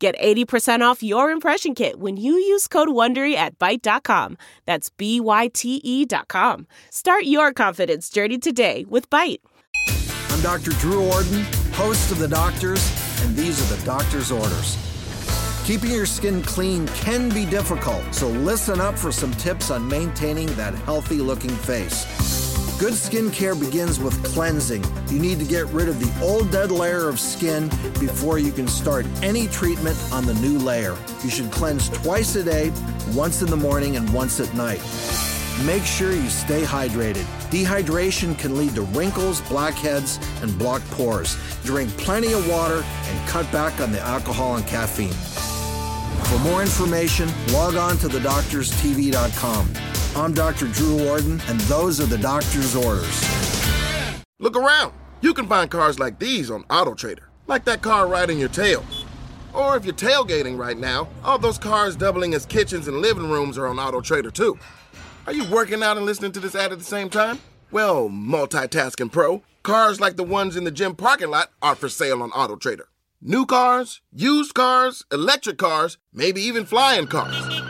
Get 0.00 0.18
80% 0.18 0.80
off 0.80 1.02
your 1.02 1.30
impression 1.30 1.74
kit 1.74 2.00
when 2.00 2.16
you 2.16 2.32
use 2.32 2.66
code 2.66 2.88
WONDERY 2.88 3.34
at 3.34 3.58
Byte.com. 3.58 4.38
That's 4.64 4.88
B-Y-T-E 4.88 6.06
dot 6.06 6.26
com. 6.28 6.66
Start 6.88 7.24
your 7.24 7.52
confidence 7.52 8.08
journey 8.08 8.38
today 8.38 8.86
with 8.88 9.10
Byte. 9.10 9.40
I'm 10.30 10.40
Dr. 10.40 10.70
Drew 10.70 11.06
Ordon, 11.06 11.44
host 11.72 12.10
of 12.10 12.18
The 12.18 12.28
Doctors, 12.28 12.82
and 13.22 13.36
these 13.36 13.60
are 13.60 13.76
the 13.76 13.84
doctor's 13.84 14.32
orders. 14.32 14.78
Keeping 15.66 15.90
your 15.90 16.06
skin 16.06 16.42
clean 16.44 16.86
can 16.88 17.28
be 17.28 17.44
difficult, 17.44 18.14
so 18.14 18.28
listen 18.28 18.80
up 18.80 18.98
for 18.98 19.12
some 19.12 19.32
tips 19.32 19.70
on 19.70 19.86
maintaining 19.86 20.46
that 20.54 20.72
healthy 20.72 21.18
looking 21.18 21.50
face. 21.50 22.06
Good 22.80 22.94
skincare 22.94 23.60
begins 23.60 24.00
with 24.00 24.24
cleansing. 24.24 24.82
You 25.08 25.18
need 25.18 25.38
to 25.38 25.44
get 25.44 25.66
rid 25.66 25.90
of 25.90 26.00
the 26.00 26.24
old 26.24 26.50
dead 26.50 26.70
layer 26.70 27.10
of 27.10 27.20
skin 27.20 27.68
before 28.00 28.38
you 28.38 28.52
can 28.52 28.66
start 28.66 29.04
any 29.22 29.48
treatment 29.48 29.98
on 30.10 30.24
the 30.24 30.32
new 30.36 30.58
layer. 30.58 30.96
You 31.22 31.28
should 31.28 31.50
cleanse 31.50 31.90
twice 31.90 32.36
a 32.36 32.42
day, 32.42 32.72
once 33.12 33.42
in 33.42 33.50
the 33.50 33.56
morning 33.56 33.96
and 33.96 34.10
once 34.14 34.40
at 34.40 34.54
night. 34.54 34.80
Make 35.66 35.84
sure 35.84 36.12
you 36.12 36.30
stay 36.30 36.62
hydrated. 36.62 37.26
Dehydration 37.50 38.38
can 38.38 38.56
lead 38.56 38.74
to 38.76 38.82
wrinkles, 38.96 39.42
blackheads, 39.42 40.18
and 40.40 40.58
blocked 40.58 40.90
pores. 40.92 41.36
Drink 41.64 41.94
plenty 41.98 42.32
of 42.32 42.48
water 42.48 42.82
and 42.82 43.28
cut 43.28 43.44
back 43.52 43.78
on 43.82 43.92
the 43.92 44.00
alcohol 44.00 44.56
and 44.56 44.66
caffeine. 44.66 45.12
For 46.30 46.38
more 46.38 46.62
information, 46.62 47.28
log 47.52 47.74
on 47.74 47.98
to 47.98 48.08
thedoctorstv.com. 48.08 49.89
I'm 50.16 50.34
Dr. 50.34 50.66
Drew 50.66 51.08
Ordon, 51.08 51.40
and 51.46 51.60
those 51.60 52.00
are 52.00 52.06
the 52.06 52.18
doctor's 52.18 52.74
orders. 52.74 53.24
Look 54.40 54.56
around. 54.56 54.92
You 55.20 55.32
can 55.32 55.46
find 55.46 55.70
cars 55.70 56.00
like 56.00 56.18
these 56.18 56.50
on 56.50 56.64
AutoTrader, 56.64 57.22
like 57.46 57.64
that 57.66 57.80
car 57.80 58.08
right 58.08 58.28
in 58.28 58.38
your 58.38 58.48
tail. 58.48 58.84
Or 59.54 59.76
if 59.76 59.84
you're 59.84 59.94
tailgating 59.94 60.58
right 60.58 60.76
now, 60.76 61.08
all 61.22 61.38
those 61.38 61.58
cars 61.58 61.94
doubling 61.94 62.34
as 62.34 62.44
kitchens 62.44 62.88
and 62.88 62.98
living 62.98 63.30
rooms 63.30 63.56
are 63.56 63.68
on 63.68 63.76
AutoTrader 63.76 64.32
too. 64.32 64.58
Are 65.28 65.32
you 65.32 65.44
working 65.44 65.82
out 65.82 65.96
and 65.96 66.06
listening 66.06 66.32
to 66.32 66.40
this 66.40 66.56
ad 66.56 66.72
at 66.72 66.78
the 66.78 66.84
same 66.84 67.08
time? 67.08 67.38
Well, 67.70 68.08
multitasking 68.08 69.12
pro, 69.12 69.42
cars 69.62 70.00
like 70.00 70.16
the 70.16 70.24
ones 70.24 70.56
in 70.56 70.64
the 70.64 70.72
gym 70.72 70.96
parking 70.96 71.30
lot 71.30 71.50
are 71.62 71.76
for 71.76 71.88
sale 71.88 72.20
on 72.20 72.30
AutoTrader. 72.32 72.86
New 73.22 73.46
cars, 73.46 74.00
used 74.12 74.54
cars, 74.54 75.04
electric 75.12 75.58
cars, 75.58 75.98
maybe 76.12 76.40
even 76.40 76.64
flying 76.64 77.06
cars. 77.06 77.69